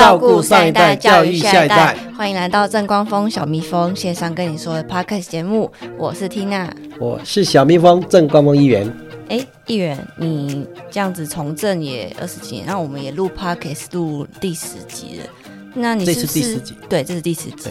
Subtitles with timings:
[0.00, 1.94] 照顾上一代，教育下一代。
[2.16, 8.90] 欢迎来到正光峰小蜜蜂线上跟你说的 podcast 节目，我是缇娜，我是小蜜蜂正光峰议员。
[9.28, 15.26] 哎，议员，你这样子从政也二十几年，那我们也录 podcast 录第十集了，
[15.74, 16.74] 那你这是第十集？
[16.88, 17.68] 对，这是第十集。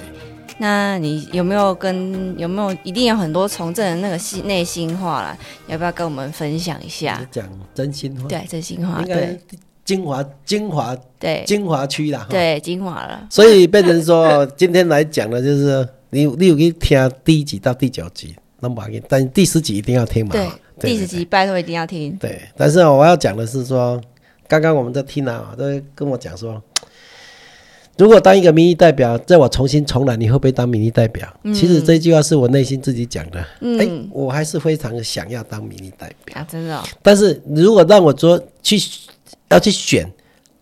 [0.59, 5.36] 那你有没有跟有没有一定有很多从政的那个心内心话啦？
[5.66, 7.20] 要不要跟我们分享一下？
[7.32, 7.43] 讲
[7.73, 9.39] 真心话，对，真心话，对。
[9.90, 13.26] 精华，精华，对，精华区啦，对，精华了。
[13.28, 20.32] 所以变成说， 今天来讲的就是你，你有去听第一集到第九集，那么但第十集一定要听嘛。
[20.32, 20.48] 对，
[20.80, 22.16] 第十集拜托一定要听。
[22.18, 23.99] 对，但是我要讲的是说，
[24.48, 25.63] 刚刚我们在听啊，都
[25.96, 26.62] 跟我讲说，
[27.98, 31.27] 如果当一个民意代表，在我重新重来，你会不会当民意代表？
[31.46, 33.40] 其实这句话是我内心自己讲的。
[33.80, 36.80] 哎，我还是非常想要当民意代表啊，真的。
[37.02, 38.77] 但是如果让我做去。
[39.49, 40.12] 要去选，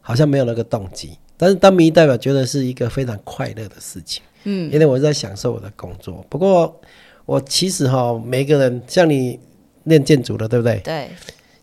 [0.01, 1.17] 好像没有那个动机。
[1.35, 4.23] 但是当民意代表，觉得是一个非常快乐的事情。
[4.45, 6.25] 嗯，因为我在享受我的工作。
[6.29, 6.79] 不过
[7.25, 9.39] 我其实哈，每个人像你
[9.83, 10.79] 练建筑的，对不对？
[10.83, 11.09] 对。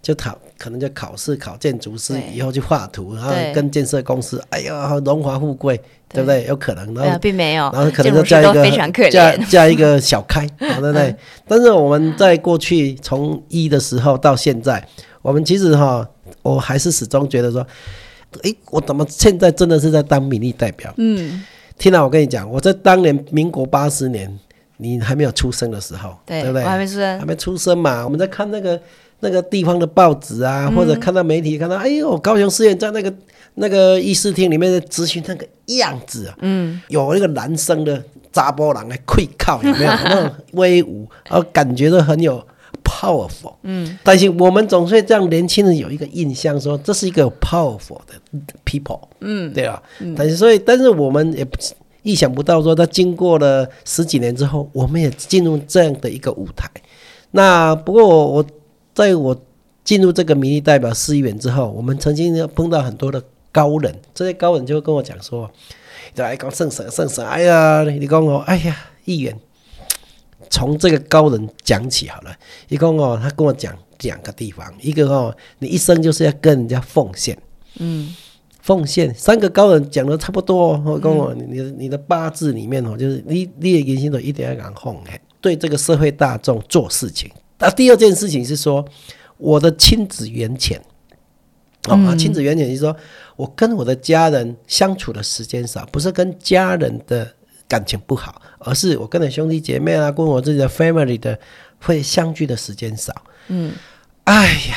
[0.01, 6.45] 就考，可能就考试考建筑师，以后去画图，然后跟建设公司，哎呀，荣华富贵，对不对？
[6.45, 6.95] 有可能。
[6.95, 7.65] 然后并没有。
[7.73, 11.17] 然后可能就加一个加加一个小开， 对不对？
[11.49, 14.87] 但是我们在过去从一的时候到现在，
[15.21, 16.09] 我们其实哈。
[16.43, 17.67] 我还是始终觉得说，
[18.43, 20.93] 诶，我怎么现在真的是在当民意代表？
[20.97, 21.43] 嗯，
[21.79, 24.39] 听到我跟你讲，我在当年民国八十年，
[24.79, 26.63] 你还没有出生的时候，对不对？
[26.63, 28.05] 我还没出生，还没出生嘛。
[28.05, 28.81] 我们在看那个
[29.21, 33.13] 那个地方的报纸啊，或者看到媒体看到，哎呦，高雄市院在那个
[33.55, 38.03] 那个议事厅里面的咨询那个样子啊，嗯，有那个男生的
[38.33, 42.45] 扎波郎来跪靠，有没有 那种威武，然后感觉都很有。
[43.05, 48.15] powerful，嗯，但是我们总是让年轻人有一个印象，说这是一个 powerful 的
[48.65, 49.83] people，嗯，对吧？
[50.17, 51.59] 但是所以，但是我们也不
[52.03, 56.71] 意想不到，说他经过了十几年之后，我们也进入这样的一个舞台。
[57.33, 58.47] 那不过我我
[58.95, 59.37] 在我
[59.83, 65.51] 进入这个民意代表市议员之后，我们曾经碰到很多的高人，这些高人就会跟我讲说，
[66.17, 69.37] 来讲圣神圣神，哎呀，你讲我，哎呀，议员。
[70.51, 72.35] 从这个高人讲起好了，
[72.69, 77.37] 一共哦，他跟我讲两个地方，一个哦，你一生就是要跟人家奉献，
[77.79, 78.15] 嗯，
[78.61, 79.15] 奉献。
[79.15, 87.31] 三个高人讲的差不多，我跟我你你的八字里面哦，就是你你的言行都一定要敢奉献，对这个社会大众做事情。
[87.59, 88.85] 那第二件事情是说，
[89.37, 90.81] 我的亲子缘浅，
[91.89, 92.95] 哦，亲子缘浅是说
[93.37, 97.35] 我跟我的家人相处的时间少，不是跟家人的。
[97.69, 101.39] 感情不好，而是我跟的兄弟姐妹啊，跟我自己的 family 的
[101.81, 103.15] 会相聚的时间少。
[103.49, 103.73] 嗯，
[104.25, 104.77] 哎呀，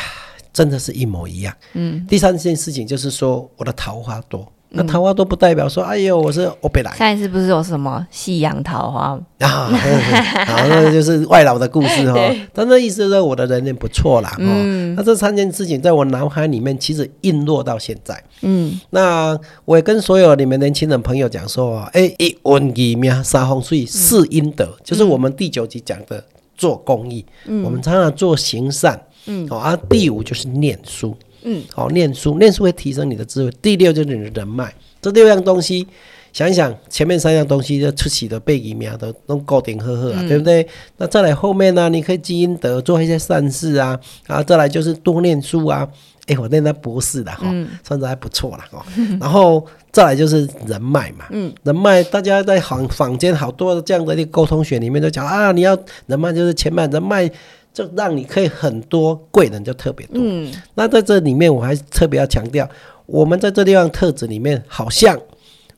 [0.52, 1.56] 真的是一模一样。
[1.74, 4.52] 嗯，第三件事情就是说，我的桃花多。
[4.78, 6.96] 那桃花都不代表说，哎呦，我是欧北来。
[6.96, 9.72] 上一次不是有什么夕阳桃花啊？
[10.46, 12.20] 好，那就是外老的故事哈。
[12.54, 14.36] 但那意思是我的人缘不错啦。
[14.38, 14.94] 嗯。
[14.96, 18.24] 那这三件事情在我脑海里面其实印落到现在。
[18.42, 18.80] 嗯。
[18.92, 26.24] 那我也跟所有你们年轻人朋友讲说，哎，一文一命三风水四阴德，就是我们第九集讲的
[26.56, 27.26] 做公益。
[27.48, 27.64] 嗯。
[27.64, 29.02] 我们常常做行善。
[29.26, 29.48] 嗯。
[29.48, 31.16] 好啊，第五就是念书。
[31.44, 33.52] 嗯，好，念书，念书会提升你的智慧。
[33.62, 35.88] 第六就是你的人脉，这六样东西，
[36.34, 40.68] 想一想，前面三样东西就出奇的背疫苗都弄高顶呵呵啊，对不对？
[40.98, 41.90] 那再来后面呢？
[41.90, 45.88] 你可以积阴德，做一些善事啊，然后再来就是多念书啊。
[46.28, 47.46] 哎，我念到博士的哈，
[47.86, 48.86] 算是还不错了哈。
[49.18, 55.78] 然后再来就是人脉嘛，嗯，人脉，大家在坊坊间好多这样的一个沟通学里面都讲啊，你要
[56.08, 57.32] 人脉就是前面人脉。
[57.78, 60.16] 就让你可以很多贵人就特别多。
[60.20, 62.68] 嗯，那在这里面我还特别要强调，
[63.06, 65.16] 我们在这地方特质里面，好像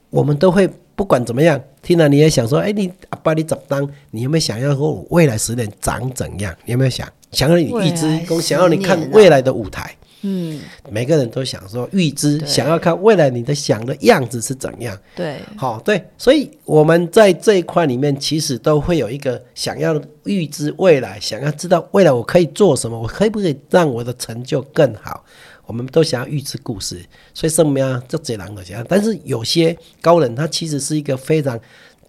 [0.09, 0.65] 我们都会
[0.95, 3.85] 不管怎么样，听了你也想说，哎，你阿爸你怎么当？
[4.11, 6.55] 你有没有想要说未来十年长怎样？
[6.63, 9.93] 你有没有想想要你预知，想要你看未来的舞台？
[10.21, 10.59] 嗯，
[10.89, 14.97] 每个人都想说预知，想要看未来你的想的样子是怎样。
[15.15, 25.23] 对，好，对，所以我们在这一块里面，其实都会有一个想要预知未来，想要知道未来我可以做什么，我可以不可以让我的成就更好？
[25.65, 26.99] 我们都想要预知故事，
[27.33, 28.85] 所以什么样就这两个讲。
[28.89, 31.57] 但是有些高人，他其实是一个非常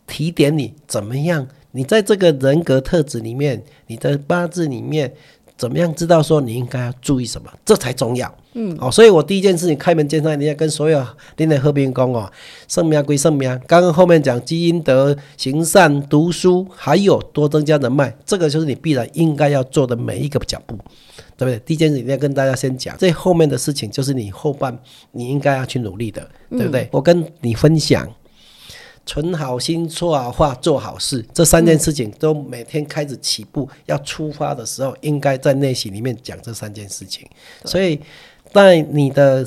[0.08, 5.12] 提点你怎么样，你在这个人格特质里面，你的八字里面。
[5.60, 8.34] 怎么样知道说你应该要注意什么，这才重要。
[8.54, 12.32] 嗯，哦，所以我第一件事情开门见山，你要跟所有您的和平公哦，
[12.66, 13.46] 圣命归圣命。
[13.66, 20.74] 刚刚后面讲积阴德、行善、读书，还有多增加人脉，这个就是你必然应该要做的每一个脚步，
[21.36, 21.58] 对不对？
[21.66, 24.76] 第一件事一定要跟大家先讲，这后面的事情就是你后半
[25.12, 26.88] 你应该要去努力的，对不对？
[26.90, 28.10] 我跟你分享。
[29.10, 37.26] 存好心、说好话、做好事，这三件事情都每天开始起步，要出发的时候，应该在内心里面讲这三件事情。
[37.64, 38.00] 所以，
[38.52, 39.44] 在你的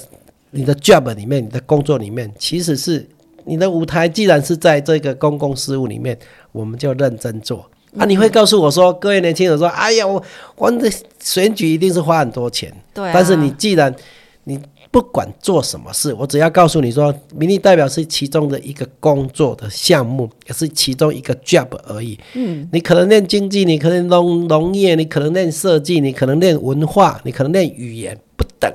[0.52, 3.08] 你的 job 里面，你的工作里面，其实是
[3.46, 6.20] 你的舞台，既然是在这个公共事务里面，
[6.52, 7.66] 我们就认真做。
[7.98, 10.22] 啊，你会告诉我说，各位年轻人说，哎呀，我
[10.58, 12.70] 我的选举一定是花很多钱。
[12.94, 13.96] 对，但是你既然
[14.44, 14.60] 你。
[14.94, 22.16] 不管做什么事，我只要告诉你说，民意代表是其中的一个工作的项目，也是其中一个 job 而已。
[22.36, 28.72] 嗯，你可能练经济，你可能农农业，你可能练设计，你可能练文化，你可能练语言，不等。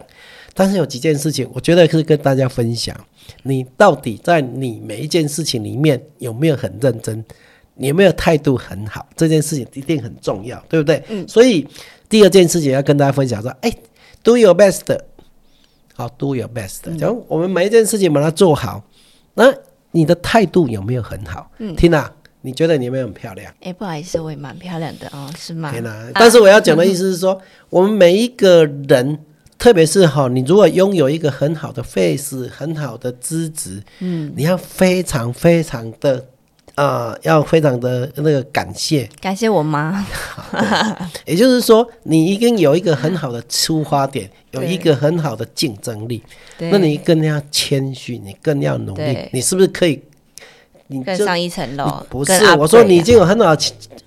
[0.55, 2.93] 但是有几件事情，我觉得是跟大家分享，
[3.45, 7.25] 你到底在你每一件事情里面有没有很认真，
[7.77, 11.01] 你有没有态度很好，这件事情一定很重要，对不对？
[11.11, 11.25] 嗯。
[11.29, 11.65] 所以
[12.09, 13.73] 第二件事情要跟大家分享说，哎
[14.25, 14.99] ，do your best。
[15.99, 16.97] 好，do your best。
[16.97, 18.81] 假如我们每一件事情把它做好，
[19.35, 19.53] 那
[19.91, 21.51] 你的态度有没有很好？
[21.59, 22.09] 嗯，缇娜，
[22.43, 23.53] 你觉得你有没有很漂亮？
[23.63, 25.73] 哎，不好意思，我也蛮漂亮的哦，是吗？
[25.73, 29.19] 缇娜，但是我要讲的意思是说，我们每一个人，
[29.59, 36.25] 特别是哈，你如果拥有一个很好的 face，很好的资质，嗯，你要非常非常的。
[36.79, 40.07] 啊，要非常的那个感谢，感谢我妈。
[41.25, 46.23] 也就是说，你一定有一个很好的出发点，有一个很好的竞争力，
[46.59, 50.01] 那你更要谦虚，你更要努力，你是不是可以？
[50.91, 52.05] 你更上一层楼？
[52.09, 53.55] 不是，我说你已经有很好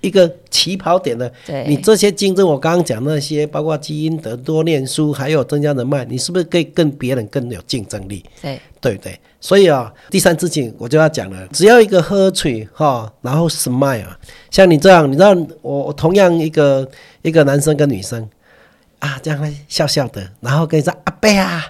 [0.00, 1.30] 一个起跑点了。
[1.66, 8.24] 你这些竞争，我刚刚讲那些，包括基因的多念书，还有增加人脉，你是不是可以跟别人更有竞争力？
[8.42, 9.18] 对，对不对？
[9.40, 14.04] 所以啊，第三事情我就要讲了，只要一个喝水哈，然后 smile，
[14.50, 16.88] 像你这样，你知道我同样一个
[17.22, 18.28] 一个男生跟女生
[18.98, 21.64] 啊，这样笑笑的，然后跟你说阿贝啊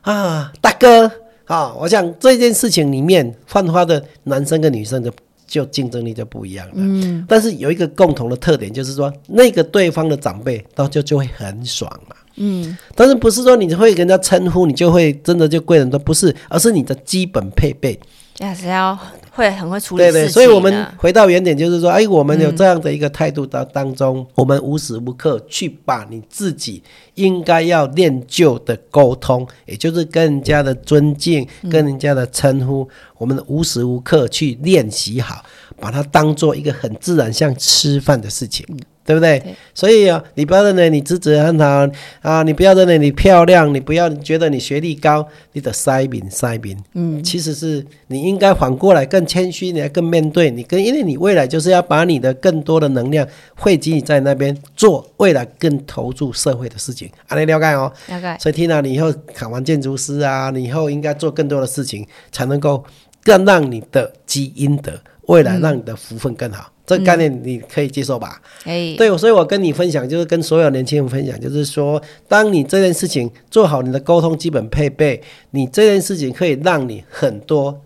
[0.00, 1.08] 啊大哥。
[1.46, 5.12] 啊，我想这件事情里面，犯花的男生跟女生的
[5.46, 6.74] 就竞争力就不一样了。
[6.76, 12.16] 嗯，但是有一个共同的特点，就是说那个对方的长辈到就就会很爽嘛。
[12.36, 17.98] 嗯，但是不是说你会跟人家称呼，你就会真的就贵人都不是，而是你的基本配备。
[18.40, 18.98] 也是要
[19.36, 26.82] 会很会处理对对，所以我们回到原点，就是说，哎，我们有这样的一个态度当当中，我们无时无刻去把你自己
[27.14, 32.88] 应该要练就的沟通，也就是跟人家的尊敬、跟人家的称呼，
[33.18, 35.44] 我们无时无刻去练习好，
[35.78, 38.66] 把它当做一个很自然像吃饭的事情。
[39.06, 39.40] 对不对？
[39.72, 41.88] 所以啊，你不要认为你资质很好
[42.20, 46.76] 啊，你不要认为你漂亮，你不要觉得你学历高，你的塞饼塞饼。
[46.94, 57.08] 嗯，其实是你应该反过来更谦虚，你要更面对你，跟因为你未来就是要把你的更多的能量汇集在那边做未来更投入社会的事情。
[57.28, 57.92] 啊，你了解哦？
[58.08, 58.36] 了解。
[58.40, 62.84] 所以听到你以后考完建筑师啊，你以后应该做更多的事情，才能够
[63.22, 66.72] 更让你的基因的未来让你的福分更好。
[66.86, 68.40] 这个概念你可以接受吧？
[68.62, 77.82] 哎，对，所以我跟你分享，就是跟所有年轻人分享，就是说，当你这件事情做好，你的沟通基本配备，你这件事情可以让你很多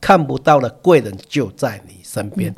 [0.00, 2.54] 看不到的贵人就在你身边。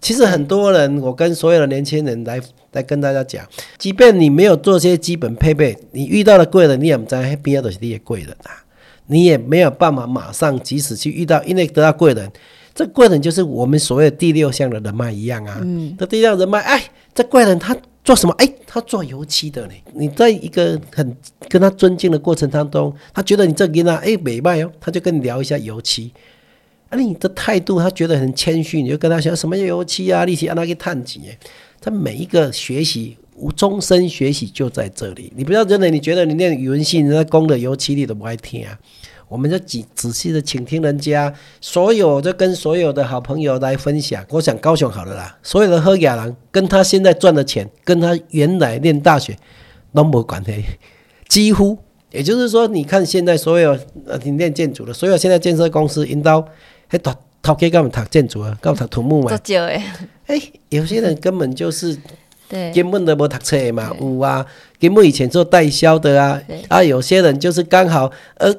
[0.00, 2.40] 其实很多人，我跟所有的年轻人来
[2.72, 3.46] 来跟大家讲，
[3.78, 8.50] 即便你没有做些基本配备，你遇到的贵人，你也不在必要的是这些贵人啊，
[9.06, 12.28] 你也没有办法马上即使去遇到，因为得到贵人。
[12.78, 15.58] 这贵人就是我们所谓的第六项的人脉一样啊。
[15.64, 16.80] 嗯，这第六人脉，哎，
[17.12, 18.32] 这贵人他做什么？
[18.38, 19.82] 哎，他做油漆的嘞。
[19.94, 21.16] 你在一个很
[21.48, 26.12] 跟他尊敬的过程当中，他觉得你这个人啊，哎，美卖哦，他就跟你聊一下油漆。
[26.88, 31.20] 啊，你的态度，他觉得很谦虚，你就跟他讲什么油漆啊，利息让他去探几。
[31.80, 35.32] 他每一个学习，无终身学习就在这里。
[35.34, 38.78] 你不要真的，你觉得你念语文系，人家攻的油漆你都不爱听啊。
[39.28, 44.24] 我们就仔仔细的倾听人家，所有就跟所有的好朋友来分享。
[44.30, 49.36] 我想高雄好了啦，所有的喝雅郎跟他现在赚的钱，跟他原来念大学
[49.92, 50.64] 都没关系，
[51.28, 51.76] 几乎。
[52.10, 56.42] 也就是说，你看现在所有呃你念建筑的，所有现在建设公司引导，
[56.86, 58.56] 还读头家干嘛读建筑啊？
[58.62, 59.28] 干嘛读土木嘛？
[59.28, 59.82] 多久诶？
[60.26, 61.94] 哎，有些人根本就是
[62.48, 64.46] 对根本都没读册嘛，有啊，
[64.80, 68.54] 根本以前做代销的啊，啊，有些人就是刚好呃。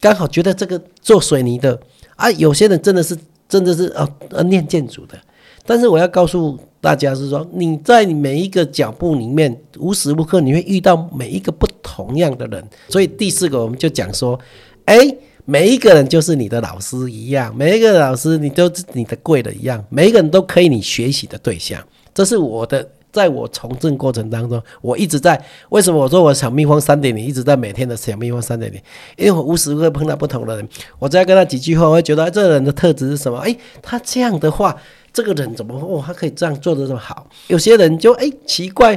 [0.00, 1.78] 刚好觉得这个做水泥的
[2.16, 3.16] 啊，有些人真的是
[3.48, 5.18] 真的是啊呃念建筑的，
[5.66, 12.64] 但是我要告诉大家是说，你在每一个脚步里面，无时无刻你会遇到每一个不同样的人。
[12.88, 14.38] 所以第四个，我们就讲说，
[14.86, 14.96] 哎，
[15.44, 21.82] 每一个人就是你的老师一样，每一个老师你都是你的贵人一样，每一个人都可以你学习的对象。
[22.14, 25.42] 这是我的，在我从政过程当中，我一直在。
[25.70, 28.80] 为什么我说我小蜜蜂三点零一直在每天的小蜜蜂三点零？
[29.16, 33.38] 因为我无时无刻碰到不同的人，我只要跟他几句话，我会觉得这个人的特质是什么？
[33.38, 34.76] 哎，他这样的话。
[35.12, 36.00] 这个人怎么哦？
[36.06, 37.26] 他可以这样做的这么好？
[37.48, 38.96] 有些人就哎奇怪，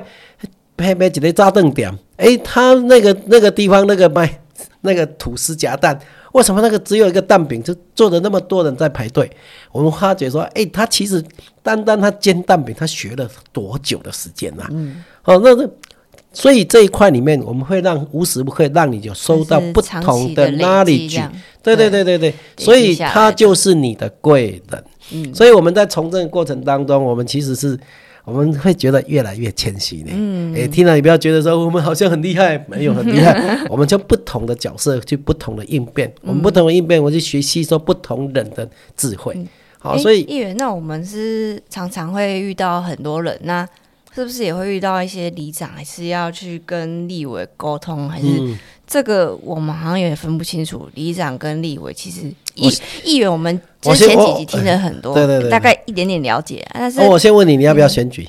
[0.77, 4.41] 拍拍几个炸弹点，哎，他那个那个地方那个卖
[4.82, 6.00] 那个吐司夹蛋，
[6.33, 9.31] 为什么那个只有一个蛋饼就做的那么多人在排队？
[9.71, 11.23] 我们发觉说，哎，他其实
[11.63, 14.67] 单单他煎蛋饼，他学了多久的时间呐？
[14.71, 15.67] 嗯，哦，那那
[16.33, 21.21] 所以这一块里面，我们会让无时不刻让你有收到不同的哪里去？
[21.61, 24.83] 对对对对对，所以他就是你的贵人。
[25.11, 27.79] 嗯，所以我们在从政过程当中，我们其实是
[28.25, 30.12] 我们会觉得越来越谦虚呢。
[30.13, 33.60] 嗯，哎，听了你不要觉得说我们好像很厉害，没有很厉害。
[33.70, 39.38] 我们就不同的角色去不同的应变，我们不同的应变，我去学习说不同人的智慧。
[39.80, 43.68] 好，所以议员，那我们是常常会遇到很多人，那
[44.15, 48.27] 是不是也会遇到一些里长，还是要去跟立委沟通，还是
[48.86, 50.88] 这个我们好像有点分不清楚。
[50.93, 52.72] 里长跟立委其实议
[53.03, 53.62] 议员我们。
[53.84, 56.65] 之前几集听了很多，对对对，大概一点点了解。
[56.74, 58.25] 但是，我先问你，你要不要选举？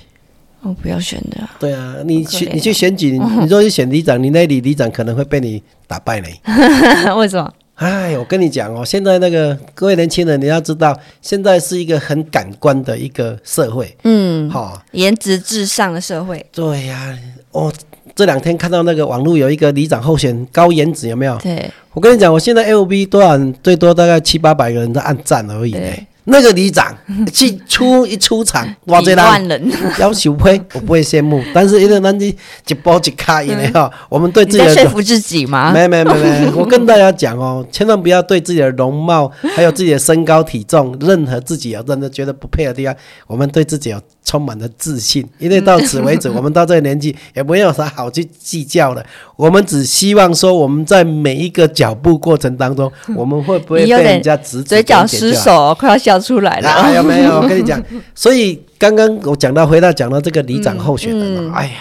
[0.62, 1.48] 我不要选的。
[1.60, 6.26] 对啊，你去你去选举，你说 去选里长，你那里里长可能会被你打败呢。
[7.14, 7.48] 为什么？
[7.74, 13.96] 哎，我跟你讲哦，现在那个各位年轻人，你要知道，现在是一个很感官的一个社会。
[14.04, 16.44] 嗯，好，颜值至上的社会。
[16.52, 17.18] 对呀，
[17.50, 17.72] 哦。
[18.16, 21.36] 这两天看到那个网络有一个里长候选高颜值有没有？
[21.38, 23.52] 对，我跟你讲，我现在 L B 多少人？
[23.60, 26.06] 最多大概七八百个人在按赞而已嘞。
[26.26, 26.96] 那个里长
[27.32, 31.42] 去出一出场， 哇，这万人 要求呸，我不会羡慕。
[31.52, 35.70] 但是因为咱这一波一卡以内哈，我们对自己的说服自己吗？
[35.72, 45.24] 没没没没，我跟大家讲哦，千万不要对自己的容貌，还有自己的身高体重，任何自己有真的觉得不配的地方，我们对自己有充满了自信。
[45.38, 49.04] 因为到此为止， 我们到这个年纪也没有啥好去计较的。
[49.36, 56.14] 我们只希望说，我们在每一个脚步过程当中， 我们会不会被人家指指嘴角失手，快要笑。
[56.24, 57.36] 出来了，有没有？
[57.36, 57.82] 我跟你讲，
[58.14, 61.72] 所以刚刚我讲到回到讲到这个里长候选人嘛，哎呀，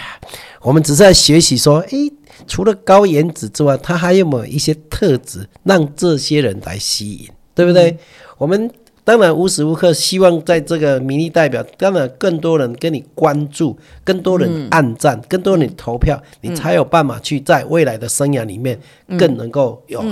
[0.60, 2.12] 我们只是在学习说，诶，
[2.46, 7.96] 除了高颜值之外，他还有没有一些特质让这些人来吸引，对不对？
[8.36, 8.70] 我们
[9.04, 18.78] 当然无时无刻希望在这个民意代表，当然更多人跟你关注，更多人暗赞，更多人投票，你才有办法去在未来的生涯里面
[19.18, 20.02] 更能够有。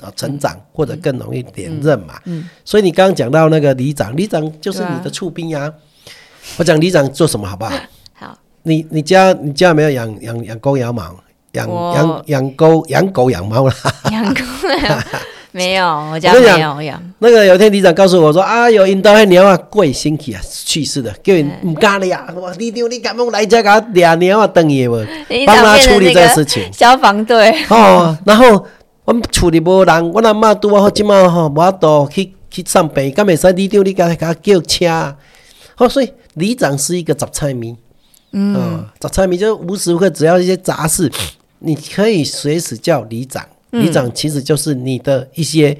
[0.00, 2.18] 啊，成长或者更容易连任嘛。
[2.24, 5.70] 嗯，所以你刚刚讲到那个里长，里长就是你的触兵呀。
[6.56, 7.76] 我讲里长做什么好不好？
[8.14, 8.38] 好。
[8.62, 11.14] 你你家你家有没有养养养狗养猫？
[11.52, 13.74] 养养养狗养狗养猫啦。
[14.10, 14.40] 养狗
[15.52, 17.02] 没有，我家没有养。
[17.18, 22.26] 那个有一天里长告诉我说啊，有引导那鸟啊，贵星期啊去世的，叫你唔干了呀。
[22.34, 25.04] 我你你敢不来家给俩鸟啊等爷我，
[25.46, 26.72] 帮他处理这个事情。
[26.72, 28.66] 消防队哦，然后。
[29.02, 35.16] 我处理无人，我阿嬷拄好即马吼无法度去去上班，敢袂使里长你甲甲叫车。
[35.74, 37.74] 好，所以里长是一个杂菜迷，
[38.32, 41.10] 嗯，杂菜迷就无时无刻只要一些杂事，
[41.58, 43.44] 你可以随时叫里长。
[43.70, 45.76] 里长其实就是你的一些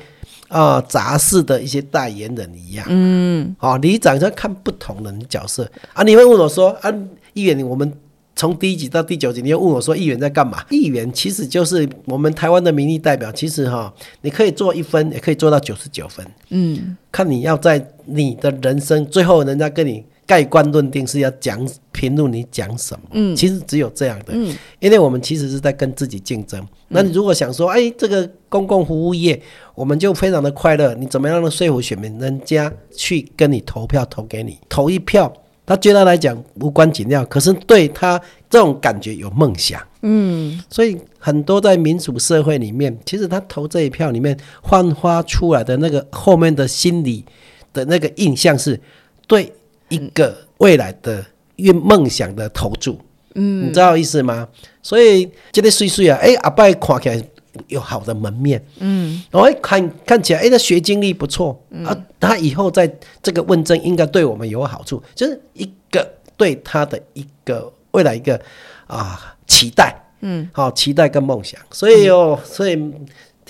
[0.49, 2.87] 啊杂事的一些代言人一样。
[2.89, 6.03] 嗯，好，里长要看不同的角色啊。
[6.03, 6.93] 你会问我说啊，
[7.35, 7.93] 议员，我们。
[8.37, 10.65] 从第一集到第九集，你又问我说议员在干嘛？
[10.71, 13.31] 议员其实就是我们台湾的民意代表。
[13.31, 13.93] 其实哈，
[14.23, 16.27] 你可以做一分，也可以做到九十九分。
[16.49, 23.01] 嗯，看你要在你的人生最后，人家跟你盖棺论定是要讲评论你讲什么。
[23.11, 24.27] 嗯，其实只有这样的。
[24.29, 26.65] 嗯，因为我们其实是在跟自己竞争。
[26.87, 29.43] 那你如果想说，哎，这个公共服务业，
[29.75, 30.95] 我们就非常的快乐。
[30.95, 35.33] 你怎么样的说服选民，人家去跟你投票，投给你，投一票。
[35.67, 47.25] 他对他来讲无关紧要，可是对他这种感觉有梦想，嗯，所以很多在民主社会里面，其实他投这一票里面焕发出来的那个后面的心理
[47.73, 48.81] 的那个印象，是
[49.29, 49.53] 对
[49.91, 51.23] 一个未来的
[51.57, 52.99] 愿梦想的投注，
[53.35, 54.49] 嗯，你知道意思吗？
[54.83, 57.23] 所以这个岁岁啊，哎，阿伯看起来。
[57.67, 61.85] 有好的门面，嗯，然后看看起来，哎，他学经历不错，嗯。
[61.85, 62.89] 啊，他以后在
[63.21, 68.41] 这个问政应该对我们有好处，就是一个对他的一个未来一个
[68.87, 72.77] 啊期待，嗯，好期待跟梦想，所以哦，所以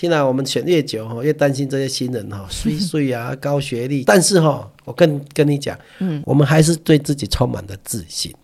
[0.01, 4.03] 听来我们选越久哈，越担心这些新人哈， 岁岁啊，高学历。
[4.05, 8.35] 但是哈，我跟跟你讲，嗯，我们还是对自己充满了自信。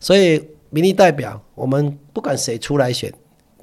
[0.00, 3.12] 所以民意代表，我们不管谁出来选，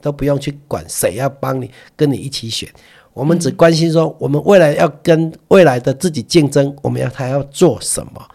[0.01, 2.69] 都不用去管谁要帮你跟你一起选。
[3.13, 8.25] 我们只关心说，我们未来要跟未来的自己竞争，我们要他要做什么。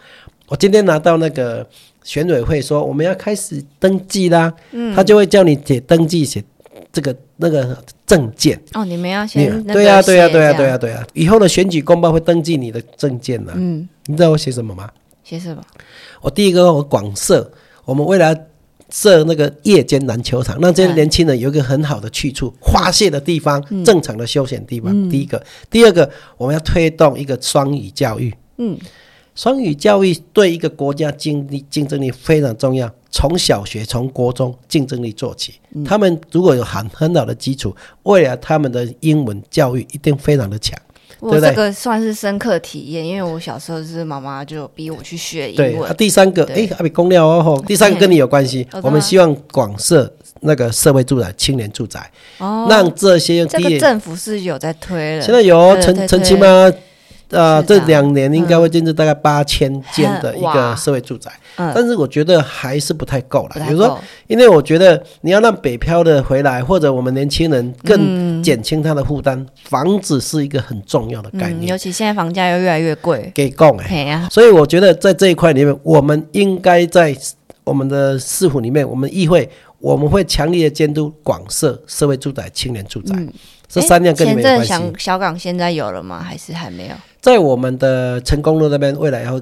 [0.49, 1.67] 我今天拿到那个
[2.05, 6.45] 选委会说，我们要开始登记啦，嗯，他就会叫你写登记写。
[6.93, 7.77] 这个那个
[8.09, 13.53] 证件哦，你们要先对呀对呀对呀对呀对呀，以后的选举公报会登记你的证件呢。
[13.55, 14.91] 嗯，你知道我写什么吗？
[15.23, 15.63] 写什么？
[16.23, 17.53] 我第一个我广设，
[17.85, 18.35] 我们未来
[18.91, 25.11] 设那个夜间篮球场，让这些年轻人有一个很好的去处、发泄的地方、正常的休闲地方。
[25.11, 28.35] 第一个，第二个，我们要推动一个双语教育。
[28.57, 28.79] 嗯。
[29.39, 35.55] 双语教育对一个国家竞力竞争力非常重要，从小学从国中竞争力做起。
[35.87, 40.77] 他们如果有很很好的基础，未来他们的英文教育一定非常的强。
[41.21, 45.97] 我这个算是深刻体验，因为我小时候是妈妈就逼我去学英文。
[45.97, 48.67] 第三个，哎，阿比公料哦， 第三个跟你有关系。
[48.83, 55.23] 我们希望广设那个社会住宅、青年住宅，让这些这个政府是有在推了。
[55.23, 56.73] 现在有陈陈清吗？
[57.31, 63.67] 呃，这两年应该会建设大概八千间的一个社会住宅，但是我觉得还是不太够了。
[63.67, 71.67] 比如说，因为我觉得你要让北漂的回来，或者我们年轻人更减轻他的负担，房子是一个很重要的概念。
[71.69, 77.15] 尤其现在房价又越来越贵，给供哎，所以我觉得在这一块里面，我们应该在
[77.65, 79.47] 我们的市府里面，我们议会
[79.81, 83.15] 我们会强烈的监督广设社会住宅、青年住宅。
[83.69, 84.73] 这三样跟你没关系。
[84.97, 86.25] 小港现在有了吗？
[86.27, 86.95] 还是还没有？
[87.21, 89.41] 在我们的成功路那边，未来要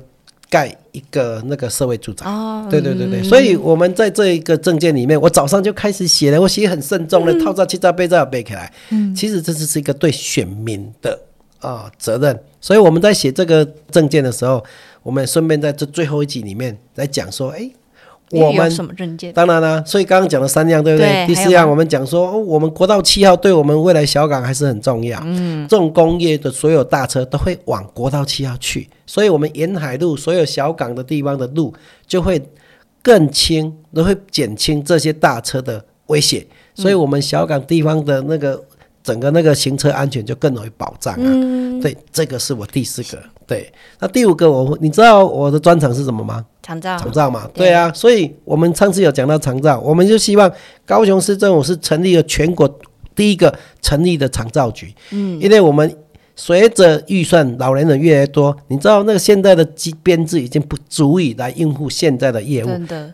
[0.48, 2.24] 盖一个那个社会住宅。
[2.26, 8.72] 哦，对对对对，所以我们在这一个证件里面，我早上就开始写了，我写很慎重的，套在七照背照背起来。
[8.90, 11.18] 嗯，其实这只是一个对选民的
[11.60, 12.38] 啊责任。
[12.60, 14.64] 所以我们在写这个证件的时候，
[15.02, 17.70] 我们顺便在这最后一集里面来讲说，哎。
[18.30, 19.32] 我们什么证件？
[19.32, 21.26] 当然啦，所以刚刚讲了三样，对不对？
[21.26, 25.20] 第四样，我们讲说，我们国道七号对我们未来小港还是很重要。
[25.24, 31.72] 嗯，重工业的所有大车都会往国道七号去，所以我们沿海路所有小港的地方的路
[32.06, 32.42] 就会
[33.02, 36.44] 更轻，都会减轻这些大车的威胁。
[36.74, 38.62] 所以，我们小港地方的那个
[39.02, 41.80] 整个那个行车安全就更容易保障啊。
[41.80, 43.22] 对，这个是我第四个。
[43.46, 46.44] 对，那第五个我，你知道我的专长是什么吗？
[46.66, 50.52] 长照，长照嘛，对啊，所以我们上次有讲到长照，我们就希望
[50.84, 52.68] 高雄市政府是成立了全国
[53.14, 54.92] 第一个成立的长照局。
[55.12, 55.96] 嗯，因为我们
[56.34, 62.70] 随着预算老年人越来越多，你知道那个现在的机编制已经不足以来应付现在的业务。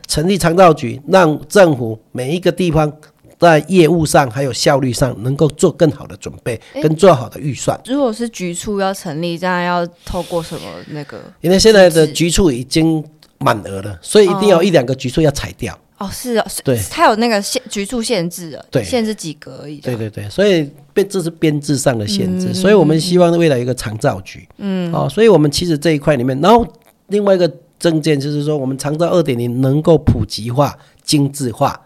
[0.08, 2.90] 成立长照局，让政府每一个地方。
[3.38, 7.76] 在业务上还有效率上，能够做更好的准备，跟做好的预算。
[7.86, 11.20] 如果是局处要成立，这样要透过什么那个？
[11.40, 13.04] 因为现在的局处已经
[13.42, 15.78] 满额了，所以一定要一两个局数要裁掉。
[15.98, 19.76] 哦，是啊，对，它有那个限局数限制的，对，限制几格而已。
[19.76, 24.48] 对对对，所以编这是编制上的限制，所以我们希望未来一个长照局。
[24.58, 26.66] 嗯，哦，所以我们其实这一块里面，然后
[27.06, 31.80] 另外一个证件就是说，我们长照二点零能够普及化、精致化。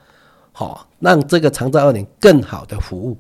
[0.53, 3.19] 好，让这个长照二点更好的服务。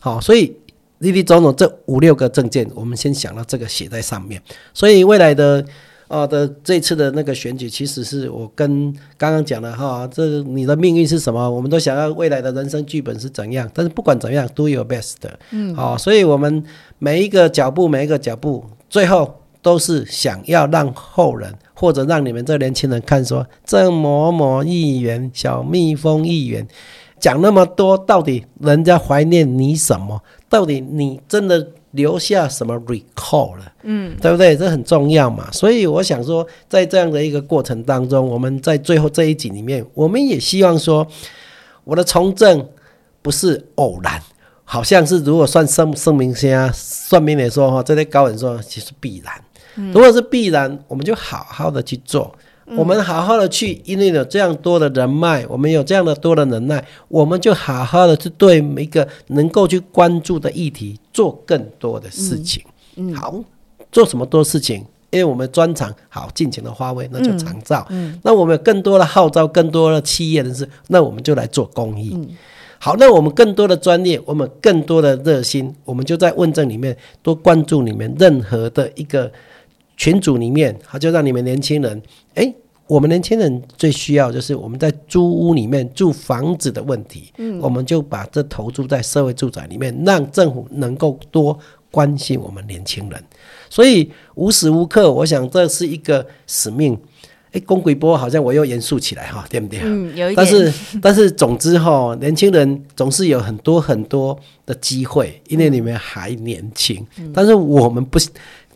[0.00, 0.56] 好，所以
[1.00, 4.40] 立立总总这五六个证件，我们先想到这个写在上面。
[4.72, 5.62] 所以未来的
[6.08, 11.50] 啊的这次的那个选举，其实是我跟刚刚讲的哈，这你的命运是什么？
[11.50, 13.70] 我们都想要未来的人生剧本是怎样。
[13.74, 15.14] 但是不管怎样，do your best。
[15.50, 16.64] 嗯，好，所以我们
[16.98, 21.52] 每一个脚步，每一个脚步，最后都是想要让后人。
[21.78, 26.66] 或者让你们这年轻人看，说郑某某议员、小蜜蜂议员
[27.20, 30.22] 讲那么多，到底人家怀念你什么？
[30.48, 33.72] 到底你真的留下什么 recall 了？
[33.82, 34.56] 嗯，对不对？
[34.56, 35.50] 这很重要嘛。
[35.50, 41.04] 所以我想说，在这样的一个过程当中，我们在最后这一集里面，我们也希望说，
[41.82, 42.68] 我的从政
[43.22, 44.22] 不是偶然，
[44.62, 49.32] 好像是如果算生生明先算命来说哈，这些高人说其实必然。
[49.92, 52.34] 如果是必然，我们就好好的去做，
[52.74, 62.60] 我们好好的去，因为有这样多的人脉，我们有这样的多的能耐，我们就好好的去对每一个能够去关注的议题做更多的事情。
[62.96, 63.34] 嗯，好，
[63.92, 64.84] 做什么多事情？
[65.10, 67.86] 因为我们专长好，尽情的发挥，那就长照。
[67.90, 72.10] 嗯，那我们有更多的号召，更多的企业人士，那我们就来做公益。
[72.14, 72.28] 嗯，
[72.80, 79.30] 好，那我们更多的专业，我们更多的热心，我们就在问政里面多关注里面任何的一个。
[79.96, 82.02] 群组里面，他就让你们年轻人，
[82.34, 82.54] 哎，
[82.86, 91.58] 我们年轻人最需要就是我们在租屋里面住房子的问题，嗯，我们就把这投注在社会住宅里面，让政府能够多
[91.90, 93.24] 关心我们年轻人。
[93.70, 96.96] 所以无时无刻，我想这是一个使命。
[97.52, 99.80] 哎，公鬼波好像我又严肃起来哈，对不对？
[99.82, 100.36] 嗯，有一点。
[100.36, 107.04] 但是但是，总之哈，年轻人总是有很多很多的机会，因为你们还年轻。
[107.18, 108.18] 嗯但是我们不。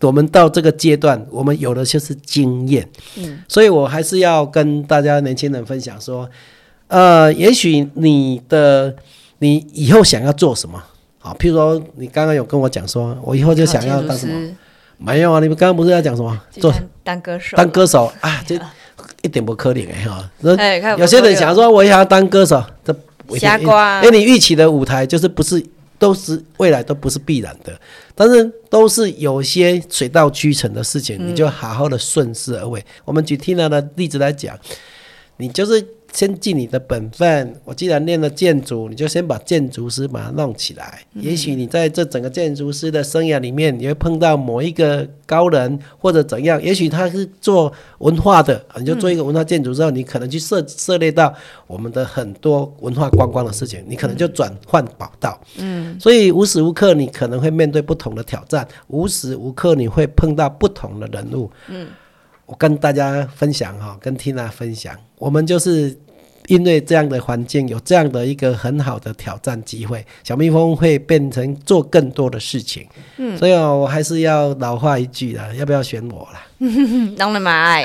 [0.01, 6.29] 我们到这个阶段，我们有的就是经验，嗯，所以我还是要跟大家年轻人分享说，
[6.89, 8.95] 呃，也许你的
[9.41, 10.83] 你以后想要做什么，
[11.19, 14.57] 好，譬如说你刚刚有跟我讲说，我以后就想要当什么，
[14.97, 16.41] 没有啊，你们刚刚不是要讲什么？
[16.53, 16.73] 做
[17.05, 18.11] 当歌手，当歌手。
[18.21, 18.59] 啊，这
[19.21, 22.97] 一点不可怜哎哈，有些人想说我也要当歌手，这
[23.37, 25.63] 瞎瓜，因为你预期的舞台就是不是。
[26.01, 27.81] 都是未来都不是必然的，
[28.17, 32.85] 但是都是有些水到渠成的事情，你就好好的顺势而为。
[33.05, 34.59] 我们举 Tina 的例子来讲，
[35.37, 35.87] 你就是。
[36.13, 37.55] 先尽你的本分。
[37.65, 41.01] 我既然练了建筑，你就先把建筑师把它弄起来。
[41.15, 46.63] 也许你在这整个建筑师的生涯里面，你会碰到某一个高人或者怎样。
[46.63, 51.33] 也许他是做文化的，你就做一个文化建筑之后，你可能去涉涉猎到
[51.67, 55.41] 我们的很多文化观光的事情，你可能就转换跑道。
[55.59, 61.51] 嗯，所以无时无刻你可能会面对不同的挑战，无时无刻你会碰到不同的人物。
[61.69, 61.87] 嗯。
[62.51, 65.97] 我跟大家分享哈，跟 Tina 分享，我们就是
[66.49, 72.85] 因为这样的环境，有这样的一个很好的挑战机会，小蜜蜂会变成做更多的事情。
[73.19, 76.43] 嗯，所以我还是要老话一句了，要不要选我啦？
[77.17, 77.85] 当然买。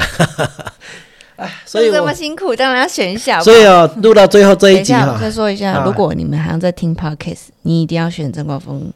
[1.35, 3.39] 哎， 所以这么辛苦，当然要选一下。
[3.43, 8.91] 所以哦，录到最后这一集哈，再说一下，如果你们还在听 Podcast，你一定要选曾国峰。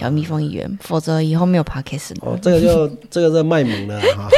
[0.00, 4.28] 小蜜蜂议员，否则以后没有 podcast 哦，这个就 这个是卖萌了哈。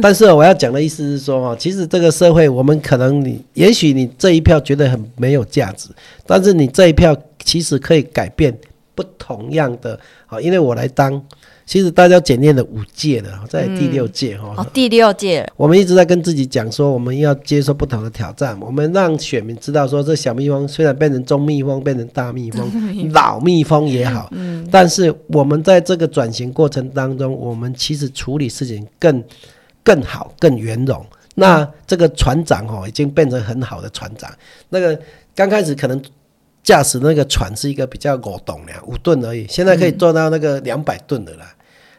[0.00, 5.90] 但是我要讲的意思是说哈，其实这个社会，我们可能你，也许你这一票觉得很没有价值，
[6.26, 8.56] 但是你这一票其实可以改变
[8.94, 11.22] 不同样的啊，因为我来当。
[11.68, 14.54] 其实大家检验了五届了，在第六届哈。
[14.56, 15.46] 哦，第六届。
[15.54, 18.58] 我们一直在跟自己讲说，我们要接受不同的挑战。
[18.58, 22.66] 我们让选民知道说，这小蜜蜂虽然变成中蜜蜂，变成大蜜蜂，
[23.12, 29.22] 老蜜蜂也好，嗯，但是我们在这个转型过程当中，我们其实处理事情更
[29.84, 31.04] 更好、更圆融。
[31.34, 34.30] 那这个船长哦，已经变成很好的船长。
[34.70, 34.98] 那个
[35.34, 36.02] 刚开始可能。
[36.60, 41.46] 驾驶那个船是一个比较五吨的五吨而已，现在可以做到那个两百吨的了。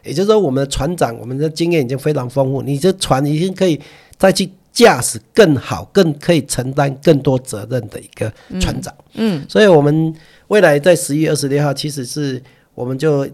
[0.04, 3.80] 也就是说，我们的船长，我们的经验已经非常丰富，你这船已经可以
[4.16, 8.94] 再去驾驶更好、更可以承担更多责任的一个船长。
[9.14, 10.14] 嗯，所以我们
[10.48, 12.42] 未来在十一月二十六号，其实是
[12.74, 13.28] 我们就。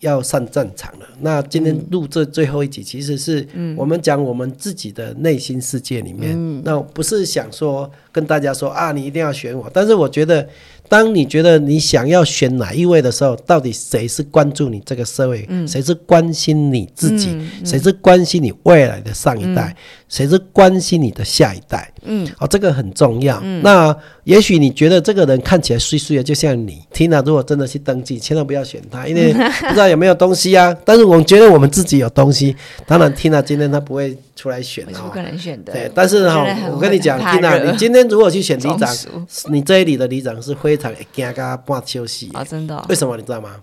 [0.00, 1.06] 要上战场了。
[1.20, 6.62] 那今天录这最后一集，其实是我们讲我们自己的内心世界里面。
[6.64, 9.70] 那不是想说跟大家说啊，你一定要选我。
[9.74, 10.48] 但是我觉得，
[10.90, 15.48] 当你觉得你想要选哪一位的时候，到底谁是关注你这个社会？
[15.64, 17.38] 谁是关心你自己？
[17.64, 19.72] 谁是关心你未来的上一代？
[20.08, 21.88] 谁是关心你的下一代？
[22.02, 23.40] 嗯，哦，这个很重要。
[23.62, 26.82] 那也许你觉得这个人看起来衰衰的，就像你。
[26.92, 30.76] Tina 如果真的去登记，千万不要选他，因为 不知道有没有东西啊。
[30.84, 32.56] 但是我觉得我们自己有东西。
[32.84, 35.72] 当然，Tina 今天他不会出来选哦，不可能选的。
[35.72, 38.88] 对，但是哈，我跟你讲，Tina，你今天如果去选里长，
[39.48, 42.84] 你这一里的里长是非常惊噶半休息啊，真的。
[42.88, 43.60] 为什么你知道吗？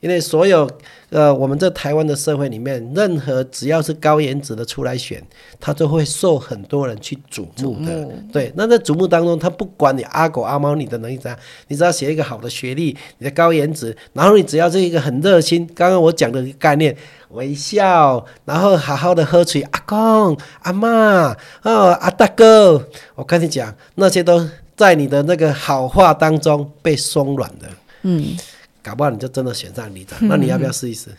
[0.00, 0.70] 因为所有
[1.10, 5.20] 呃，我们在台湾的社会里面，任何只要是高颜值的出来选，
[5.58, 8.08] 他都会受很多人去瞩目的。
[8.32, 16.96] 对，那在瞩目当中，他不管你阿狗阿猫，你的能力怎样，你只要写一个好的学历，你的高颜值，然后你只要是一个很热心，刚刚我讲的概念，
[17.30, 24.48] 微笑，然后好好的喝水，阿公阿妈哦，阿大哥，我跟你讲，那些都
[24.78, 27.68] 在你的那个好话当中被松软的。
[28.04, 28.34] 嗯。
[28.80, 31.10] 搞不好你就真的选上里长，那你要不要试一试？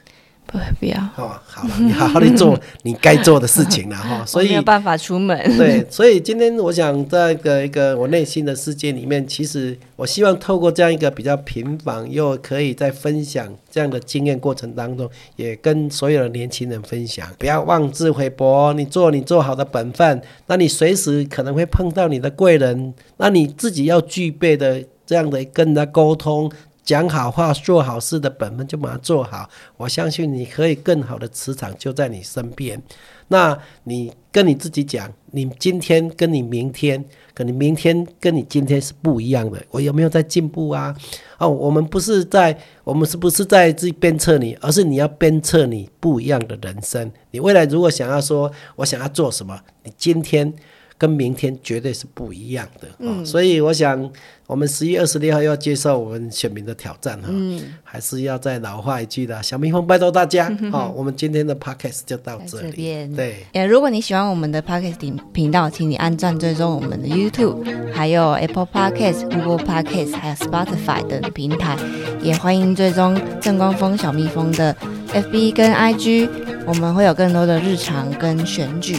[0.51, 0.97] 不，不要。
[1.15, 4.23] 哦，好了，你好好的做 你该做的事情了哈。
[4.27, 5.37] 所以没有办法出门。
[5.57, 26.51] 对，所以今天我想在一个一个我内心的世界里面，其实我希望透过这样一个比较平凡又可以在分享这样的经验过程当中，也跟所有的年轻人分享，不要妄自菲薄，你做你做好的本分，那你随时可能会碰到你的贵人，那你自己要具备的这样的跟人家沟通。
[26.89, 29.47] 讲好话、做好事的本分就把它做好。
[29.77, 32.81] 我相信你可以更好的磁场就在你身边。
[33.27, 39.63] 那你跟你自己讲，你今天跟你明天，可能明天跟你今天是不一样的。
[39.69, 40.95] 我有没有在进步啊？
[41.37, 47.11] 哦，我们不是在，我们是不是在自己鞭策你，而是你要鞭策你不一样的人生。
[47.29, 50.51] 你未来如果想要说，我想要做什么，你今天。
[50.99, 54.11] 跟明天绝对是不一样的，嗯，所以我想，
[54.45, 64.97] 我们十一月二十六号要接受我们选民的挑战哈，嗯，还是要再老话一句的，小蜜蜂拜托大家，好， 我们今天的 podcast 就到这里，对，也，如果你喜欢我们的 podcast
[65.31, 71.77] 频道，请你按赞追踪我们的 YouTube，还有 Apple Podcast、Google Podcast，还有 Spotify 等平台，
[72.21, 74.75] 也欢迎追踪正光峰小蜜蜂的
[75.13, 76.27] FB 跟 IG，
[76.65, 78.97] 我们会有更多的日常跟选举。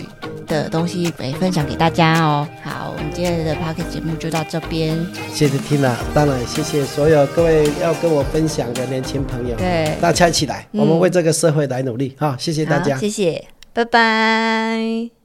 [0.51, 2.47] 的东西来分享给大家哦。
[2.63, 4.99] 好，我们今天的 p o c k e t 节目就到这边。
[5.33, 9.57] 谢谢听了，当然谢谢所有各位要跟我分享的年轻朋友。
[9.57, 12.17] 对，大家一起来，我们为这个社会来努力。
[12.19, 15.20] 好，谢谢大家，谢谢，拜拜。